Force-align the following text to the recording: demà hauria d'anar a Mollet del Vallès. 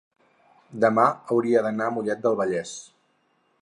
demà 0.85 1.05
hauria 1.35 1.63
d'anar 1.67 1.89
a 1.91 1.95
Mollet 1.99 2.25
del 2.27 2.43
Vallès. 2.43 2.77